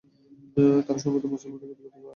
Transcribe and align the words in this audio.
তারা 0.85 0.99
সম্ভবত 1.03 1.25
মুসলমানদের 1.27 1.67
ক্ষতি 1.69 1.77
করতে 1.77 1.93
থাকবে। 1.93 2.09